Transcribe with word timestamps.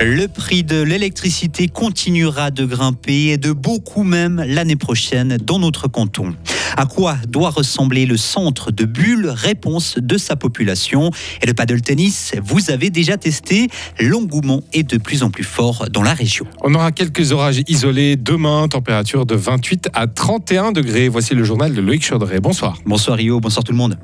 Le 0.00 0.28
prix 0.28 0.62
de 0.62 0.80
l'électricité 0.80 1.66
continuera 1.66 2.52
de 2.52 2.64
grimper 2.64 3.30
et 3.30 3.36
de 3.36 3.50
beaucoup 3.50 4.04
même 4.04 4.44
l'année 4.46 4.76
prochaine 4.76 5.38
dans 5.38 5.58
notre 5.58 5.88
canton. 5.88 6.36
À 6.76 6.86
quoi 6.86 7.16
doit 7.26 7.50
ressembler 7.50 8.06
le 8.06 8.16
centre 8.16 8.70
de 8.70 8.84
Bulle? 8.84 9.28
Réponse 9.28 9.98
de 9.98 10.16
sa 10.16 10.36
population. 10.36 11.10
Et 11.42 11.46
le 11.46 11.54
paddle 11.54 11.80
tennis, 11.80 12.32
vous 12.44 12.70
avez 12.70 12.90
déjà 12.90 13.16
testé. 13.16 13.66
L'engouement 13.98 14.62
est 14.72 14.88
de 14.88 14.98
plus 14.98 15.24
en 15.24 15.30
plus 15.30 15.42
fort 15.42 15.86
dans 15.90 16.02
la 16.02 16.14
région. 16.14 16.46
On 16.62 16.74
aura 16.74 16.92
quelques 16.92 17.32
orages 17.32 17.62
isolés 17.66 18.14
demain, 18.14 18.68
température 18.68 19.26
de 19.26 19.34
28 19.34 19.88
à 19.94 20.06
31 20.06 20.70
degrés. 20.70 21.08
Voici 21.08 21.34
le 21.34 21.42
journal 21.42 21.74
de 21.74 21.80
Loïc 21.80 22.04
Chaudret. 22.04 22.38
Bonsoir. 22.38 22.78
Bonsoir 22.86 23.16
Rio, 23.16 23.40
bonsoir 23.40 23.64
tout 23.64 23.72
le 23.72 23.78
monde. 23.78 23.98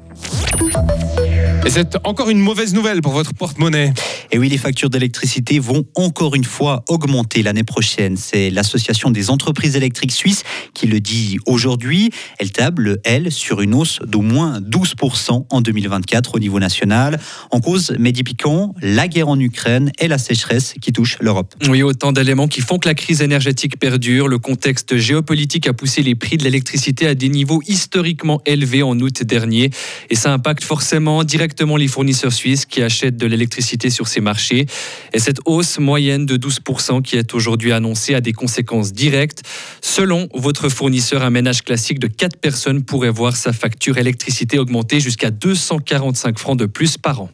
Et 1.67 1.71
c'est 1.71 1.97
encore 2.05 2.29
une 2.29 2.41
mauvaise 2.41 2.75
nouvelle 2.75 3.01
pour 3.01 3.13
votre 3.13 3.33
porte-monnaie. 3.33 3.95
Et 4.31 4.39
oui, 4.39 4.51
les 4.51 4.59
factures 4.59 4.91
d'électricité 4.91 5.59
vont 5.59 5.87
encore 5.95 6.35
une 6.35 6.45
fois 6.45 6.85
augmenter 6.91 7.43
l'année 7.43 7.65
prochaine. 7.65 8.19
C'est 8.19 8.51
l'association 8.51 9.11
des 9.11 9.31
entreprises 9.31 9.75
électriques 9.75 10.13
suisses 10.13 10.43
qui 10.75 10.87
le 10.87 11.01
dit 11.01 11.39
aujourd'hui. 11.47 12.11
Elle 12.39 12.53
table, 12.53 12.99
elle, 13.05 13.33
sur 13.33 13.63
une 13.63 13.73
hausse 13.73 14.01
d'au 14.05 14.21
moins 14.21 14.61
12% 14.61 15.47
en 15.49 15.61
2024 15.63 16.35
au 16.35 16.39
niveau 16.39 16.59
national. 16.59 17.19
En 17.51 17.61
cause, 17.61 17.95
Mehdi 17.99 18.25
la 18.83 19.09
guerre 19.09 19.29
en 19.29 19.41
Ukraine 19.41 19.91
et 19.99 20.09
la 20.09 20.19
sécheresse 20.19 20.75
qui 20.83 20.93
touche 20.93 21.17
l'Europe. 21.21 21.55
Oui, 21.69 21.83
autant 21.83 22.13
d'éléments 22.13 22.49
qui 22.49 22.61
font 22.61 22.79
que 22.79 22.89
la 22.89 22.95
crise 22.95 23.23
énergétique 23.23 23.79
perdure. 23.79 24.29
Le 24.29 24.39
contexte 24.39 24.99
géopolitique 24.99 25.67
a 25.67 25.73
poussé 25.73 26.03
les 26.03 26.15
prix 26.15 26.37
de 26.37 26.45
l'électricité 26.45 27.07
à 27.07 27.15
des 27.15 27.31
niveaux 27.31 27.63
historiquement 27.67 28.43
élevés 28.45 28.83
en 28.83 28.99
août 29.01 29.23
dernier. 29.23 29.71
Et 30.11 30.15
ça 30.15 30.31
impacte 30.31 30.63
forcément 30.63 31.25
directement 31.25 31.54
les 31.77 31.89
fournisseurs 31.89 32.33
suisses 32.33 32.67
qui 32.67 32.83
achètent 32.83 33.17
de 33.17 33.27
l'électricité 33.27 33.91
sur 33.91 34.09
ces 34.09 34.21
marchés. 34.21 34.67
Et 35.13 35.19
cette 35.19 35.39
hausse 35.45 35.79
moyenne 35.79 36.27
de 36.27 36.37
12% 36.37 37.03
qui 37.03 37.17
est 37.17 37.35
aujourd'hui 37.35 37.73
annoncée 37.73 38.15
a 38.15 38.21
des 38.21 38.33
conséquences 38.33 38.93
directes. 38.93 39.43
Selon 39.81 40.29
votre 40.35 40.69
fournisseur, 40.69 41.23
un 41.23 41.31
ménage 41.31 41.63
classique 41.63 41.99
de 41.99 42.07
4 42.07 42.37
personnes 42.37 42.83
pourrait 42.83 43.11
voir 43.11 43.37
sa 43.37 43.53
facture 43.53 43.99
électricité 43.99 44.59
augmenter 44.59 45.01
jusqu'à 45.01 45.31
245 45.31 46.39
francs 46.39 46.59
de 46.59 46.67
plus 46.67 46.99
par 46.99 47.23
an. 47.23 47.31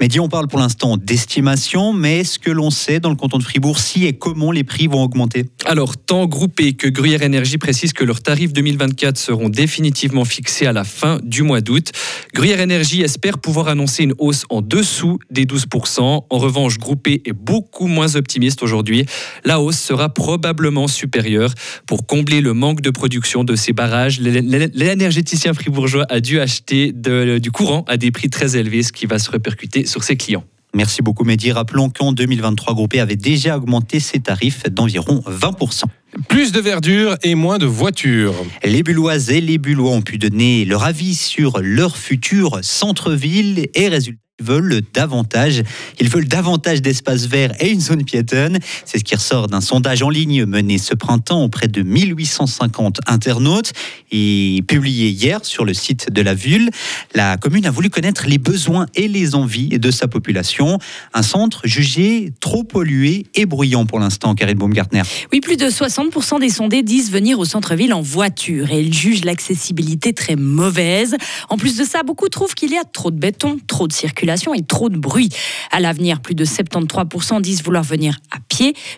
Mehdi, 0.00 0.18
on 0.18 0.28
parle 0.28 0.48
pour 0.48 0.58
l'instant 0.58 0.96
d'estimation, 0.96 1.92
mais 1.92 2.20
est-ce 2.20 2.38
que 2.38 2.50
l'on 2.50 2.70
sait 2.70 2.98
dans 2.98 3.10
le 3.10 3.14
canton 3.14 3.38
de 3.38 3.44
Fribourg 3.44 3.78
si 3.78 4.04
et 4.04 4.14
comment 4.14 4.50
les 4.50 4.64
prix 4.64 4.88
vont 4.88 5.02
augmenter? 5.02 5.44
Alors, 5.64 5.96
tant 5.96 6.26
Groupé 6.26 6.72
que 6.72 6.88
Gruyère 6.88 7.22
Énergie 7.22 7.58
précisent 7.58 7.92
que 7.92 8.02
leurs 8.02 8.20
tarifs 8.20 8.52
2024 8.52 9.16
seront 9.16 9.48
définitivement 9.48 10.24
fixés 10.24 10.66
à 10.66 10.72
la 10.72 10.82
fin 10.82 11.20
du 11.22 11.42
mois 11.42 11.60
d'août. 11.60 11.92
Gruyère 12.34 12.58
Énergie 12.58 13.02
espère 13.02 13.38
pouvoir 13.38 13.68
annoncer 13.68 14.02
une 14.02 14.14
hausse 14.18 14.44
en 14.50 14.60
dessous 14.60 15.20
des 15.30 15.44
12%. 15.44 16.00
En 16.28 16.38
revanche, 16.38 16.78
Groupé 16.78 17.22
est 17.24 17.32
beaucoup 17.32 17.86
moins 17.86 18.16
optimiste 18.16 18.64
aujourd'hui. 18.64 19.06
La 19.44 19.60
hausse 19.60 19.78
sera 19.78 20.08
probablement 20.08 20.88
supérieure. 20.88 21.54
Pour 21.86 22.06
combler 22.06 22.40
le 22.40 22.54
manque 22.54 22.80
de 22.80 22.90
production 22.90 23.44
de 23.44 23.54
ces 23.54 23.72
barrages, 23.72 24.18
l'énergéticien 24.18 25.54
fribourgeois 25.54 26.06
a 26.08 26.18
dû 26.18 26.40
acheter 26.40 26.92
du 26.92 27.50
courant 27.52 27.84
à 27.86 27.96
des 27.96 28.10
prix 28.10 28.30
très 28.30 28.56
élevés, 28.56 28.82
ce 28.82 28.92
qui 28.92 29.06
va 29.06 29.20
se 29.20 29.30
répercuter 29.30 29.51
sur 29.86 30.02
ses 30.02 30.16
clients. 30.16 30.44
Merci 30.74 31.02
beaucoup 31.02 31.24
Mehdi. 31.24 31.52
Rappelons 31.52 31.90
qu'en 31.90 32.12
2023, 32.12 32.74
Groupé 32.74 33.00
avait 33.00 33.16
déjà 33.16 33.58
augmenté 33.58 34.00
ses 34.00 34.20
tarifs 34.20 34.64
d'environ 34.70 35.22
20%. 35.26 35.84
Plus 36.28 36.52
de 36.52 36.60
verdure 36.60 37.16
et 37.22 37.34
moins 37.34 37.58
de 37.58 37.66
voitures. 37.66 38.34
Les 38.64 38.82
Bulloises 38.82 39.30
et 39.30 39.40
les 39.40 39.58
Bullois 39.58 39.90
ont 39.90 40.02
pu 40.02 40.16
donner 40.16 40.64
leur 40.64 40.84
avis 40.84 41.14
sur 41.14 41.58
leur 41.60 41.96
futur 41.96 42.60
centre-ville 42.62 43.68
et 43.74 43.88
résultat 43.88 44.18
veulent 44.42 44.82
davantage. 44.92 45.62
Ils 46.00 46.08
veulent 46.08 46.26
davantage 46.26 46.82
d'espaces 46.82 47.26
verts 47.26 47.52
et 47.60 47.70
une 47.70 47.80
zone 47.80 48.04
piétonne. 48.04 48.58
C'est 48.84 48.98
ce 48.98 49.04
qui 49.04 49.14
ressort 49.14 49.46
d'un 49.46 49.60
sondage 49.60 50.02
en 50.02 50.10
ligne 50.10 50.44
mené 50.46 50.78
ce 50.78 50.94
printemps 50.94 51.42
auprès 51.44 51.68
de 51.68 51.82
1850 51.82 53.00
internautes 53.06 53.72
et 54.10 54.62
publié 54.66 55.08
hier 55.08 55.44
sur 55.44 55.64
le 55.64 55.74
site 55.74 56.10
de 56.10 56.22
la 56.22 56.34
ville. 56.34 56.70
La 57.14 57.36
commune 57.36 57.66
a 57.66 57.70
voulu 57.70 57.90
connaître 57.90 58.26
les 58.26 58.38
besoins 58.38 58.86
et 58.94 59.06
les 59.06 59.34
envies 59.34 59.78
de 59.78 59.90
sa 59.90 60.08
population. 60.08 60.78
Un 61.14 61.22
centre 61.22 61.62
jugé 61.64 62.32
trop 62.40 62.64
pollué 62.64 63.26
et 63.34 63.46
bruyant 63.46 63.86
pour 63.86 64.00
l'instant, 64.00 64.34
Karine 64.34 64.58
Baumgartner. 64.58 65.02
Oui, 65.32 65.40
plus 65.40 65.56
de 65.56 65.66
60% 65.66 66.40
des 66.40 66.48
sondés 66.48 66.82
disent 66.82 67.10
venir 67.10 67.38
au 67.38 67.44
centre-ville 67.44 67.92
en 67.92 68.02
voiture 68.02 68.72
et 68.72 68.80
ils 68.80 68.94
jugent 68.94 69.24
l'accessibilité 69.24 70.12
très 70.12 70.36
mauvaise. 70.36 71.16
En 71.48 71.58
plus 71.58 71.76
de 71.76 71.84
ça, 71.84 72.02
beaucoup 72.02 72.28
trouvent 72.28 72.54
qu'il 72.54 72.72
y 72.72 72.78
a 72.78 72.84
trop 72.84 73.10
de 73.10 73.18
béton, 73.18 73.58
trop 73.66 73.86
de 73.86 73.92
circulation 73.92 74.31
et 74.54 74.62
trop 74.62 74.88
de 74.88 74.96
bruit. 74.96 75.30
À 75.70 75.80
l'avenir, 75.80 76.20
plus 76.20 76.34
de 76.34 76.44
73% 76.44 77.40
disent 77.40 77.62
vouloir 77.62 77.82
venir 77.82 78.18
à 78.30 78.38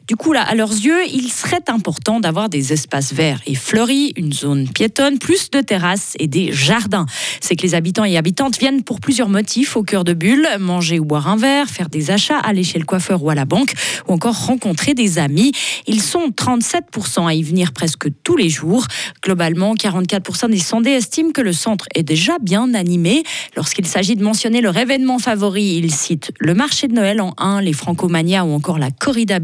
Du 0.07 0.17
coup, 0.17 0.33
là, 0.33 0.43
à 0.43 0.55
leurs 0.55 0.73
yeux, 0.73 1.07
il 1.13 1.31
serait 1.31 1.63
important 1.69 2.21
d'avoir 2.21 2.49
des 2.49 2.73
espaces 2.73 3.13
verts 3.13 3.41
et 3.47 3.55
fleuris, 3.55 4.13
une 4.17 4.33
zone 4.33 4.69
piétonne, 4.69 5.19
plus 5.19 5.51
de 5.51 5.61
terrasses 5.61 6.15
et 6.19 6.27
des 6.27 6.53
jardins. 6.53 7.07
C'est 7.41 7.57
que 7.57 7.63
les 7.63 7.75
habitants 7.75 8.05
et 8.05 8.17
habitantes 8.17 8.59
viennent 8.59 8.83
pour 8.83 9.01
plusieurs 9.01 9.29
motifs 9.29 9.77
au 9.77 9.83
cœur 9.83 10.05
de 10.05 10.13
Bulle, 10.13 10.47
manger 10.59 10.99
ou 10.99 11.05
boire 11.05 11.29
un 11.29 11.37
verre, 11.37 11.69
faire 11.69 11.89
des 11.89 12.11
achats, 12.11 12.39
aller 12.39 12.65
chez 12.65 12.79
le 12.79 12.85
coiffeur 12.85 13.23
ou 13.23 13.31
à 13.31 13.35
la 13.35 13.45
banque, 13.45 13.73
ou 14.09 14.13
encore 14.13 14.47
rencontrer 14.47 14.95
des 14.95 15.19
amis. 15.19 15.53
Ils 15.87 16.03
sont 16.03 16.29
37% 16.29 17.27
à 17.27 17.35
y 17.35 17.43
venir 17.43 17.73
presque 17.73 18.09
tous 18.23 18.37
les 18.37 18.49
jours. 18.49 18.87
Globalement, 19.23 19.75
44% 19.75 20.51
des 20.51 20.59
sondés 20.59 20.91
estiment 20.91 21.33
que 21.33 21.41
le 21.41 21.53
centre 21.53 21.87
est 21.95 22.03
déjà 22.03 22.39
bien 22.41 22.75
animé. 22.75 23.23
Lorsqu'il 23.57 23.87
s'agit 23.87 24.17
de 24.17 24.23
mentionner 24.23 24.61
leur 24.61 24.77
événement 24.77 25.19
favoris, 25.19 25.75
il 25.77 25.93
cite 25.93 26.33
le 26.39 26.55
marché 26.55 26.89
de 26.89 26.95
Noël 26.95 27.21
en 27.21 27.35
1, 27.39 27.61
les 27.61 27.73
Francomania 27.73 28.45
ou 28.45 28.53
encore 28.53 28.79
la 28.79 28.91
corrida 28.91 29.39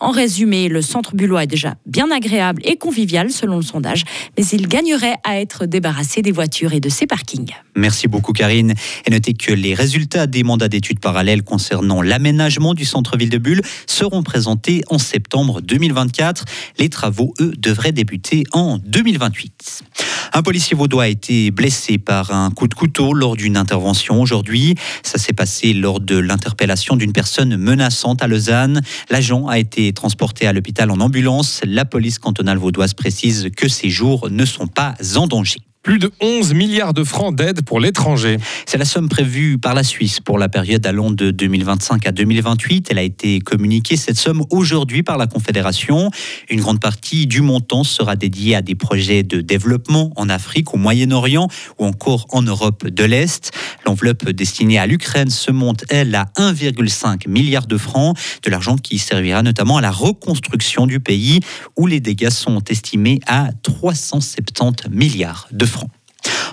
En 0.00 0.10
résumé, 0.10 0.68
le 0.68 0.82
centre 0.82 1.14
bullois 1.14 1.44
est 1.44 1.48
déjà 1.48 1.74
bien 1.86 2.10
agréable 2.10 2.62
et 2.64 2.76
convivial 2.76 3.30
selon 3.30 3.56
le 3.56 3.62
sondage, 3.62 4.04
mais 4.36 4.44
il 4.46 4.68
gagnerait 4.68 5.16
à 5.24 5.40
être 5.40 5.66
débarrassé 5.66 6.22
des 6.22 6.32
voitures 6.32 6.72
et 6.72 6.80
de 6.80 6.88
ses 6.88 7.06
parkings. 7.06 7.54
Merci 7.74 8.08
beaucoup 8.08 8.32
Karine. 8.32 8.74
Et 9.06 9.10
notez 9.10 9.34
que 9.34 9.52
les 9.52 9.74
résultats 9.74 10.26
des 10.26 10.42
mandats 10.42 10.68
d'études 10.68 11.00
parallèles 11.00 11.42
concernant 11.42 12.02
l'aménagement 12.02 12.74
du 12.74 12.84
centre-ville 12.84 13.30
de 13.30 13.38
Bulle 13.38 13.62
seront 13.86 14.22
présentés 14.22 14.82
en 14.88 14.98
septembre 14.98 15.60
2024. 15.60 16.44
Les 16.78 16.88
travaux, 16.88 17.34
eux, 17.40 17.52
devraient 17.56 17.92
débuter 17.92 18.44
en 18.52 18.78
2028. 18.78 19.84
Un 20.34 20.42
policier 20.42 20.74
vaudois 20.74 21.04
a 21.04 21.08
été 21.08 21.50
blessé 21.50 21.98
par 21.98 22.30
un 22.30 22.50
coup 22.50 22.66
de 22.66 22.72
couteau 22.72 23.12
lors 23.12 23.36
d'une 23.36 23.58
intervention 23.58 24.20
aujourd'hui. 24.20 24.76
Ça 25.02 25.18
s'est 25.18 25.34
passé 25.34 25.74
lors 25.74 26.00
de 26.00 26.16
l'interpellation 26.16 26.96
d'une 26.96 27.12
personne 27.12 27.56
menaçante 27.58 28.22
à 28.22 28.28
Lausanne. 28.28 28.80
L'agent 29.10 29.46
a 29.46 29.58
été 29.58 29.92
transporté 29.92 30.46
à 30.46 30.54
l'hôpital 30.54 30.90
en 30.90 31.00
ambulance. 31.00 31.60
La 31.64 31.84
police 31.84 32.18
cantonale 32.18 32.56
vaudoise 32.56 32.94
précise 32.94 33.50
que 33.54 33.68
ses 33.68 33.90
jours 33.90 34.30
ne 34.30 34.46
sont 34.46 34.68
pas 34.68 34.94
en 35.16 35.26
danger. 35.26 35.58
Plus 35.82 35.98
de 35.98 36.12
11 36.20 36.54
milliards 36.54 36.94
de 36.94 37.02
francs 37.02 37.34
d'aide 37.34 37.62
pour 37.62 37.80
l'étranger. 37.80 38.36
C'est 38.66 38.78
la 38.78 38.84
somme 38.84 39.08
prévue 39.08 39.58
par 39.58 39.74
la 39.74 39.82
Suisse 39.82 40.20
pour 40.20 40.38
la 40.38 40.48
période 40.48 40.86
allant 40.86 41.10
de 41.10 41.32
2025 41.32 42.06
à 42.06 42.12
2028. 42.12 42.86
Elle 42.92 42.98
a 42.98 43.02
été 43.02 43.40
communiquée, 43.40 43.96
cette 43.96 44.16
somme, 44.16 44.44
aujourd'hui 44.50 45.02
par 45.02 45.18
la 45.18 45.26
Confédération. 45.26 46.12
Une 46.48 46.60
grande 46.60 46.78
partie 46.78 47.26
du 47.26 47.40
montant 47.40 47.82
sera 47.82 48.14
dédiée 48.14 48.54
à 48.54 48.62
des 48.62 48.76
projets 48.76 49.24
de 49.24 49.40
développement 49.40 50.12
en 50.14 50.28
Afrique, 50.28 50.72
au 50.72 50.76
Moyen-Orient 50.76 51.48
ou 51.80 51.84
encore 51.84 52.26
en 52.30 52.42
Europe 52.42 52.86
de 52.86 53.02
l'Est. 53.02 53.50
L'enveloppe 53.84 54.30
destinée 54.30 54.78
à 54.78 54.86
l'Ukraine 54.86 55.30
se 55.30 55.50
monte, 55.50 55.84
elle, 55.88 56.14
à 56.14 56.30
1,5 56.36 57.28
milliard 57.28 57.66
de 57.66 57.76
francs, 57.76 58.16
de 58.44 58.50
l'argent 58.50 58.76
qui 58.76 58.98
servira 58.98 59.42
notamment 59.42 59.78
à 59.78 59.80
la 59.80 59.90
reconstruction 59.90 60.86
du 60.86 61.00
pays, 61.00 61.40
où 61.76 61.88
les 61.88 61.98
dégâts 61.98 62.30
sont 62.30 62.62
estimés 62.68 63.18
à 63.26 63.48
370 63.64 64.88
milliards 64.92 65.48
de 65.50 65.66
francs. 65.66 65.71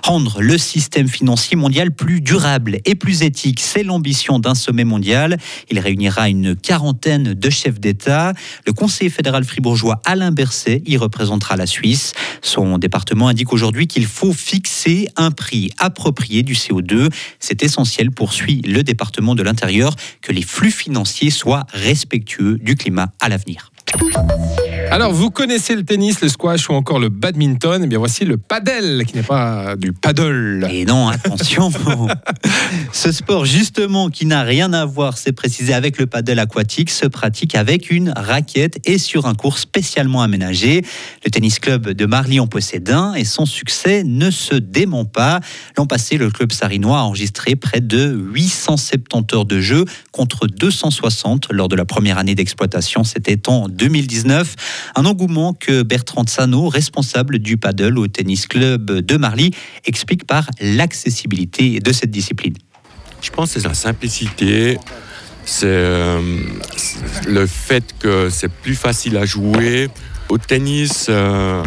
Rendre 0.04 0.42
le 0.42 0.57
système 0.57 1.07
financier 1.07 1.56
mondial 1.56 1.92
plus 1.92 2.21
durable 2.21 2.80
et 2.86 2.95
plus 2.95 3.21
éthique, 3.21 3.60
c'est 3.60 3.83
l'ambition 3.83 4.39
d'un 4.39 4.56
sommet 4.56 4.83
mondial. 4.83 5.38
Il 5.69 5.80
réunira 5.80 6.30
une 6.30 6.56
quarantaine 6.56 7.33
de 7.33 7.50
chefs 7.50 7.80
d'État. 7.80 8.33
Le 8.66 8.74
conseiller 8.74 9.10
fédéral 9.10 9.44
fribourgeois 9.44 10.01
Alain 10.06 10.31
Berset 10.31 10.81
y 10.86 10.98
représentera 10.98 11.56
la 11.56 11.66
Suisse. 11.66 12.13
Son 12.42 12.77
département 12.77 13.27
indique 13.27 13.54
aujourd'hui 13.54 13.88
qu'il 13.88 14.06
faut 14.06 14.33
fixer 14.33 15.10
un 15.16 15.31
prix 15.31 15.69
approprié 15.77 16.44
du 16.44 16.54
CO2. 16.54 17.10
C'est 17.39 17.63
essentiel, 17.63 18.12
poursuit 18.12 18.62
le 18.62 18.83
département 18.83 19.36
de 19.36 19.44
l'Intérieur, 19.44 19.95
que 20.21 20.31
les 20.31 20.44
flux 20.44 20.71
financiers 20.71 21.30
soient 21.30 21.66
respectueux 21.71 22.57
du 22.57 22.75
climat 22.75 23.12
à 23.19 23.30
l'avenir. 23.30 23.71
Alors, 24.92 25.14
vous 25.14 25.30
connaissez 25.30 25.76
le 25.76 25.84
tennis, 25.84 26.20
le 26.22 26.30
squash 26.30 26.68
ou 26.68 26.74
encore 26.74 27.00
le 27.00 27.10
badminton. 27.10 27.82
Eh 27.84 27.88
bien, 27.88 28.00
voici 28.00 28.26
le 28.26 28.38
padel, 28.38 29.06
qui 29.06 29.16
n'est 29.16 29.24
pas 29.24 29.76
du 29.76 29.94
paddle. 29.94 30.68
Et 30.72 30.84
non, 30.86 31.10
attention. 31.10 31.72
Ce 32.92 33.12
sport, 33.12 33.46
justement, 33.46 34.10
qui 34.10 34.26
n'a 34.26 34.42
rien 34.42 34.74
à 34.74 34.86
voir, 34.86 35.18
c'est 35.18 35.32
précisé 35.32 35.74
avec 35.74 36.00
le 36.00 36.08
paddle 36.08 36.40
aquatique, 36.40 36.90
se 36.90 37.06
pratique 37.06 37.54
avec 37.54 37.92
une 37.92 38.12
raquette 38.16 38.80
et 38.86 38.98
sur 38.98 39.28
un 39.28 39.36
cours 39.36 39.60
spécialement 39.60 40.24
aménagé. 40.24 40.84
Le 41.24 41.30
tennis 41.30 41.60
club 41.60 41.92
de 41.92 42.06
Marly 42.08 42.40
en 42.40 42.48
possède 42.48 42.90
un 42.90 43.14
et 43.14 43.26
son 43.26 43.46
succès 43.46 44.04
ne 44.04 44.32
se 44.32 44.56
dément 44.56 45.06
pas. 45.06 45.40
L'an 45.78 45.86
passé, 45.86 46.18
le 46.18 46.32
club 46.32 46.52
sarinois 46.52 47.00
a 47.00 47.04
enregistré 47.04 47.56
près 47.56 47.82
de 47.82 48.18
870 48.34 49.36
heures 49.36 49.46
de 49.46 49.62
jeu 49.62 49.86
contre 50.12 50.48
260 50.48 51.52
lors 51.52 51.68
de 51.68 51.76
la 51.76 51.86
première 51.86 52.18
année 52.18 52.34
d'exploitation. 52.34 53.04
C'était 53.04 53.48
en 53.48 53.68
2019. 53.68 54.56
Un 54.96 55.06
engouement 55.06 55.54
que 55.54 55.84
Bertrand 55.84 56.26
Sano, 56.28 56.70
responsable 56.70 57.40
du 57.40 57.58
paddle 57.58 57.98
au 57.98 58.08
tennis 58.08 58.48
club 58.48 58.92
de 58.92 59.18
Marly, 59.18 59.52
explique 59.86 60.26
par 60.26 60.50
l'accessibilité 60.62 61.80
de 61.80 61.92
cette 61.92 62.12
discipline. 62.12 62.56
Je 63.22 63.30
pense 63.31 63.54
que 63.54 63.60
c'est 63.60 63.68
la 63.68 63.74
simplicité, 63.74 64.78
c'est 65.46 65.66
euh, 65.66 66.22
le 67.28 67.46
fait 67.48 67.84
que 68.00 68.30
c'est 68.30 68.52
plus 68.52 68.76
facile 68.76 69.18
à 69.18 69.26
jouer. 69.26 69.90
Au 70.30 70.38
tennis, 70.38 71.08
euh, 71.10 71.64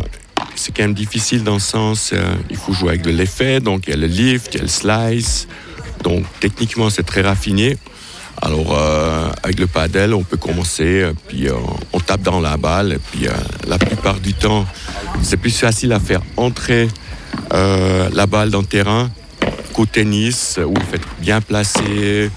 c'est 0.54 0.74
quand 0.74 0.84
même 0.84 0.94
difficile 0.94 1.42
dans 1.42 1.54
le 1.54 1.60
sens, 1.60 2.12
euh, 2.12 2.34
il 2.48 2.56
faut 2.56 2.72
jouer 2.72 2.90
avec 2.90 3.02
de 3.02 3.10
l'effet, 3.10 3.60
donc 3.60 3.86
il 3.86 3.90
y 3.90 3.92
a 3.92 3.96
le 3.96 4.06
lift, 4.06 4.54
il 4.54 4.58
y 4.58 4.60
a 4.60 4.62
le 4.62 4.68
slice, 4.68 5.48
donc 6.02 6.24
techniquement 6.40 6.90
c'est 6.90 7.02
très 7.02 7.22
raffiné. 7.22 7.76
Alors 8.40 8.76
avec 9.42 9.60
le 9.60 9.66
paddle, 9.66 10.14
on 10.14 10.24
peut 10.24 10.36
commencer, 10.36 11.06
puis 11.28 11.48
on 11.92 12.00
tape 12.00 12.22
dans 12.22 12.40
la 12.40 12.56
balle, 12.56 12.98
puis 13.10 13.26
la 13.66 13.78
plupart 13.78 14.20
du 14.20 14.34
temps, 14.34 14.66
c'est 15.22 15.36
plus 15.36 15.56
facile 15.56 15.92
à 15.92 16.00
faire 16.00 16.22
entrer 16.36 16.88
la 17.50 18.26
balle 18.26 18.50
dans 18.50 18.60
le 18.60 18.66
terrain 18.66 19.10
qu'au 19.72 19.86
tennis, 19.86 20.58
où 20.64 20.74
il 20.76 20.82
faut 20.82 21.04
bien 21.20 21.40
placé, 21.40 22.30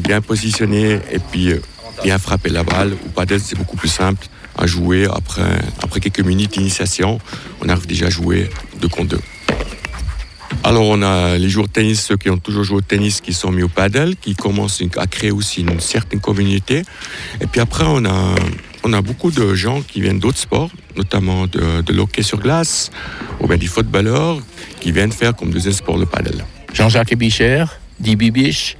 bien 0.00 0.20
positionné, 0.20 1.00
et 1.10 1.18
puis 1.18 1.54
bien 2.02 2.18
frapper 2.18 2.50
la 2.50 2.62
balle. 2.62 2.92
Au 2.92 3.08
paddle, 3.08 3.40
c'est 3.40 3.56
beaucoup 3.56 3.76
plus 3.76 3.88
simple 3.88 4.26
à 4.56 4.66
jouer. 4.66 5.06
Après, 5.12 5.60
après 5.82 6.00
quelques 6.00 6.20
minutes 6.20 6.52
d'initiation, 6.52 7.18
on 7.60 7.68
arrive 7.68 7.86
déjà 7.86 8.06
à 8.06 8.10
jouer 8.10 8.50
deux 8.80 8.88
contre 8.88 9.08
deux. 9.16 9.20
Alors 10.64 10.84
on 10.86 11.02
a 11.02 11.38
les 11.38 11.48
joueurs 11.48 11.66
de 11.66 11.72
tennis, 11.72 12.00
ceux 12.00 12.16
qui 12.16 12.30
ont 12.30 12.38
toujours 12.38 12.62
joué 12.62 12.76
au 12.78 12.80
tennis, 12.82 13.20
qui 13.20 13.32
sont 13.32 13.50
mis 13.50 13.62
au 13.64 13.68
paddle, 13.68 14.14
qui 14.16 14.36
commencent 14.36 14.82
à 14.96 15.06
créer 15.08 15.32
aussi 15.32 15.62
une 15.62 15.80
certaine 15.80 16.20
communauté. 16.20 16.82
Et 17.40 17.46
puis 17.46 17.60
après, 17.60 17.84
on 17.86 18.04
a, 18.04 18.34
on 18.84 18.92
a 18.92 19.02
beaucoup 19.02 19.32
de 19.32 19.54
gens 19.54 19.82
qui 19.82 20.00
viennent 20.00 20.20
d'autres 20.20 20.38
sports, 20.38 20.70
notamment 20.96 21.46
de, 21.48 21.82
de 21.82 21.92
l'hockey 21.92 22.22
sur 22.22 22.38
glace, 22.38 22.90
ou 23.40 23.48
bien 23.48 23.56
des 23.56 23.66
footballeurs, 23.66 24.38
qui 24.80 24.92
viennent 24.92 25.12
faire 25.12 25.34
comme 25.34 25.50
deuxième 25.50 25.74
sport 25.74 25.98
le 25.98 26.06
paddle. 26.06 26.44
Jean-Jacques 26.72 27.16
Bicher, 27.16 27.64
dit 27.98 28.14
Bibiche, 28.14 28.76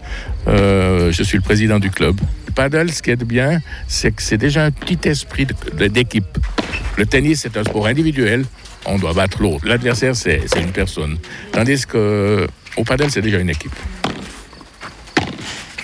euh, 0.46 1.10
je 1.10 1.22
suis 1.24 1.36
le 1.36 1.42
président 1.42 1.80
du 1.80 1.90
club. 1.90 2.20
Le 2.46 2.52
paddle, 2.52 2.92
ce 2.92 3.02
qui 3.02 3.10
est 3.10 3.24
bien, 3.24 3.60
c'est 3.88 4.12
que 4.12 4.22
c'est 4.22 4.38
déjà 4.38 4.64
un 4.64 4.70
petit 4.70 5.08
esprit 5.08 5.46
d'équipe. 5.88 6.38
Le 6.96 7.06
tennis, 7.06 7.40
c'est 7.40 7.56
un 7.56 7.64
sport 7.64 7.86
individuel. 7.86 8.44
On 8.86 8.98
doit 8.98 9.12
battre 9.12 9.40
l'autre. 9.40 9.66
L'adversaire, 9.66 10.16
c'est 10.16 10.42
une 10.60 10.72
personne. 10.72 11.18
Tandis 11.52 11.86
que 11.86 12.46
au 12.76 12.84
paddle, 12.84 13.10
c'est 13.10 13.22
déjà 13.22 13.38
une 13.38 13.50
équipe. 13.50 13.72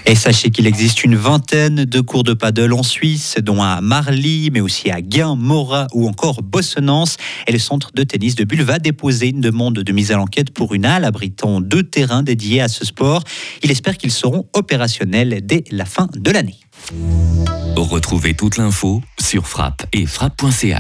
Et 0.07 0.15
sachez 0.15 0.49
qu'il 0.49 0.67
existe 0.67 1.05
une 1.05 1.17
vingtaine 1.17 1.85
de 1.85 2.01
cours 2.01 2.25
de 2.25 2.33
paddle 2.33 2.73
en 2.73 2.83
Suisse, 2.83 3.37
dont 3.43 3.63
à 3.63 3.83
Marly, 3.83 4.49
mais 4.51 4.61
aussi 4.61 4.91
à 4.91 5.03
Guin, 5.03 5.37
Morat 5.37 5.87
ou 5.93 6.09
encore 6.09 6.43
Bossonance. 6.43 7.19
Et 7.47 7.53
le 7.53 7.59
centre 7.59 7.91
de 7.95 8.05
tennis 8.05 8.35
de 8.35 8.45
Bulle 8.45 8.63
va 8.63 8.79
déposer 8.79 9.29
une 9.29 9.43
demande 9.43 9.75
de 9.75 9.93
mise 9.93 10.11
à 10.11 10.17
l'enquête 10.17 10.51
pour 10.51 10.73
une 10.73 10.87
halle 10.87 11.05
abritant 11.05 11.61
deux 11.61 11.83
terrains 11.83 12.23
dédiés 12.23 12.63
à 12.63 12.69
ce 12.69 12.87
sport. 12.87 13.23
Il 13.63 13.71
espère 13.71 13.99
qu'ils 13.99 14.11
seront 14.11 14.47
opérationnels 14.55 15.41
dès 15.45 15.65
la 15.71 15.85
fin 15.85 16.09
de 16.17 16.31
l'année. 16.31 16.57
Retrouvez 17.77 18.33
toute 18.35 18.57
l'info 18.57 19.03
sur 19.21 19.47
frappe 19.47 19.87
et 19.93 20.07
frappe.ch. 20.07 20.75